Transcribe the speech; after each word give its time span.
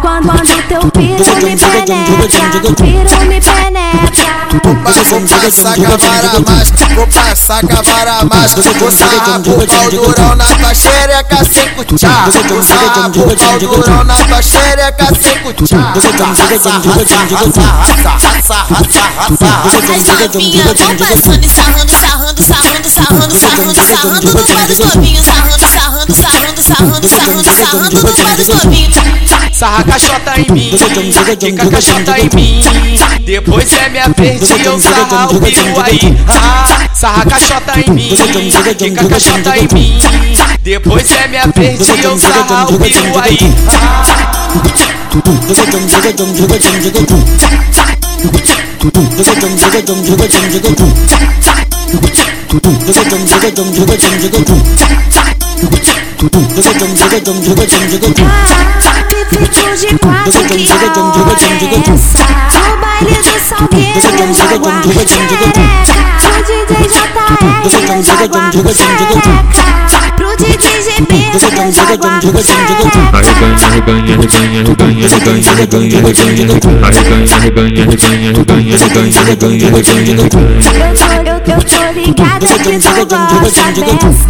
Quando 0.00 0.62
teu 0.68 0.90
piro 0.90 1.24
me 1.36 1.56
penetra 1.56 2.74
Piro 2.76 3.26
me 3.26 3.40
penetra 3.40 4.38
Vou 5.10 5.20
passar 5.20 5.76
cavara 5.76 6.40
mais, 6.46 6.70
vou 6.94 7.06
passar 7.06 7.66
cavara 7.66 8.24
mais 8.24 8.54
Vou 8.54 8.90
sarrar 8.90 9.40
o 9.40 9.66
pau 9.66 9.90
durão 9.90 10.34
na 10.36 10.44
tua 10.44 10.74
xereca 10.74 11.44
sem 11.44 11.68
cutiá 11.74 12.28
Vou 12.48 12.62
sarrar 12.62 13.10
o 13.10 13.36
pau 13.36 13.58
durão 13.58 14.04
na 14.04 14.14
tua 14.14 14.42
xereca 14.42 15.06
sem 15.20 15.38
cutiá 15.40 15.92
As 19.88 20.08
novinhas 20.08 20.78
vão 20.78 20.96
passando 20.96 21.44
e 21.44 21.48
sarrando, 21.48 21.92
sarrando, 21.92 22.42
sarrando, 22.42 22.88
sarrando, 22.88 23.34
sarrando, 23.34 24.32
no 24.32 24.44
bar 24.44 24.66
dos 24.66 24.78
novinhos, 24.78 25.24
sarrando, 25.24 25.66
sarrando, 25.66 26.14
sarrando, 26.14 26.47
sarrando, 26.62 27.08
sarrando, 27.08 27.44
sarrando 27.44 28.02
no 28.02 28.16
bar 28.16 28.36
dos 28.36 28.48
novinhos. 28.48 28.96
Sarra 29.52 29.84
caixota 29.84 30.40
em 30.40 30.52
mim, 30.52 30.70
fica 31.12 31.70
caixota 31.70 32.18
em 32.18 32.30
mim. 32.34 32.62
Depois 33.24 33.72
é 33.72 33.88
minha 33.88 34.08
vez 34.08 34.40
de 34.40 34.64
eu 34.64 34.80
sarrar 34.80 35.34
o 35.34 35.40
pio 35.40 35.80
aí. 35.82 36.16
Ah, 36.28 36.88
sarra 36.94 37.24
caixota 37.26 37.80
em 37.80 37.90
mim, 37.90 38.10
fica 38.10 39.08
caixota 39.08 39.58
em 39.58 39.68
mim. 39.72 39.98
Depois 40.62 41.10
é 41.12 41.28
minha 41.28 41.46
vez 41.54 41.78
de 41.78 42.04
eu 42.04 42.18
sarrar 42.18 42.72
o 42.72 42.78
pio 42.78 43.20
aí. 43.20 43.38
Ah, 43.68 44.02
ah, 58.26 59.02
que 59.08 59.16
ficou 59.24 59.70
de 59.76 59.86
quatro, 59.98 60.32
que 60.32 60.70
a 60.72 61.02
hora 61.04 61.40
é 61.64 61.94
essa? 61.94 62.18
No 62.18 62.76
baile 62.80 63.14
do 63.22 63.38
Salgueiro, 63.38 64.00
jaguar 64.34 64.80
de 64.82 64.88
xereca 64.92 65.62
O 66.24 66.42
DJ 66.42 66.66
JR, 66.98 68.02
jaguar 68.02 68.50
de 68.50 68.58
xereca 68.74 69.22
Pro 70.16 70.30
DJ 70.36 70.66
GB, 70.82 71.12
jaguar 71.38 72.18
de 72.18 72.26
xereca 72.42 72.98
Arreganha, 73.12 73.66
arreganha, 73.68 74.14
arreganha, 74.14 74.58
arreganha, 74.58 75.06
arreganha, 75.06 75.50
arreganha, 75.52 75.98
arreganha 75.98 76.54
Arreganha, 76.82 77.34
arreganha, 77.36 77.82
arreganha, 77.84 78.24
arreganha, 78.24 78.74
arreganha, 78.74 79.20
arreganha, 79.20 79.66
arreganha 79.68 80.12
Eu 80.18 80.28
tô, 80.28 80.38
eu 80.38 81.57
tô 81.57 81.57
ligada 82.08 82.46
que 82.46 82.78
tu 82.78 82.90
gosta 82.98 83.72
dessa 83.72 84.28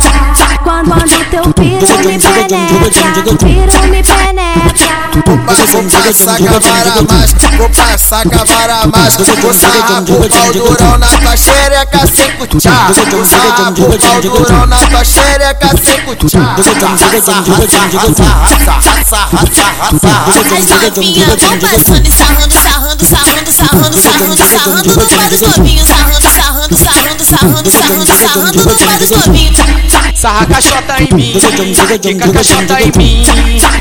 Quando 0.64 1.24
teu 1.30 1.52
piro 1.54 1.98
me 1.98 2.18
penetra 2.18 3.36
Piro 3.38 3.88
me 3.88 4.02
penetra 4.02 4.98
Vou 5.26 5.38
passar 5.84 6.38
cavara 6.38 7.02
mais, 7.08 7.32
vou 7.56 7.68
passar 7.70 8.28
cavara 8.28 8.86
mais 8.86 9.16
Vou 9.16 9.54
sarrar 9.54 10.02
o 10.02 10.28
pau 10.28 10.52
durão 10.52 10.98
na 10.98 11.06
tua 11.06 11.36
xereca 11.36 12.06
sem 12.06 12.30
cutiá 12.36 12.88
Vou 13.10 13.24
sarrar 13.24 13.72
o 13.72 13.98
pau 13.98 14.20
durão 14.20 14.66
na 14.66 14.76
tua 14.76 15.04
xereca 15.04 15.68
raça, 18.38 18.72
raça 18.72 19.28
As 20.48 20.96
novinhas 20.96 21.42
vão 21.42 21.58
passando 21.58 22.06
e 22.06 22.12
sarrando, 22.12 22.54
sarrando, 22.54 23.04
sarrando, 23.04 23.52
sarrando, 23.52 23.98
sarrando 23.98 24.88
no 24.88 25.06
bar 25.06 25.28
dos 25.28 25.40
novinhos, 25.40 25.86
sarrando, 25.86 26.30
sarrando, 26.30 26.57
sarrando, 26.76 27.24
sarrando, 27.24 27.70
sarrando, 27.70 28.06
sarrando 28.06 28.64
no 28.64 28.76
bar 28.76 28.98
dos 28.98 29.10
novinhos. 29.10 29.58
sarra 30.14 30.46
caixota 30.46 31.02
em 31.02 31.14
mim, 31.14 31.32
fica 31.34 32.32
caixota 32.32 32.82
em 32.82 32.92
mim. 32.96 33.22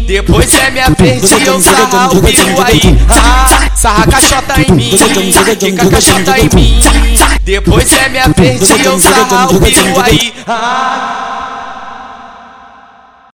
Depois 0.04 0.54
é 0.56 0.72
minha 0.72 0.90
vez 0.98 1.22
de 1.22 1.46
eu 1.46 1.62
sarrar 1.62 2.16
o 2.16 2.22
pio 2.22 2.62
aí. 2.66 2.98
Ah, 3.10 3.70
sarra 3.76 4.08
caixota 4.08 4.62
em 4.62 4.72
mim, 4.74 4.92
fica 4.92 5.90
caixota 5.90 6.40
em 6.40 6.50
mim. 6.56 6.82
Depois 7.44 7.94
é 7.94 8.10
minha 8.10 8.28
vez 8.30 8.68
de 8.68 8.86
eu 8.86 9.00
sarrar 9.00 9.54
o 9.54 9.60
pio 9.60 10.02
aí. 10.02 10.34
Ah. 10.48 11.37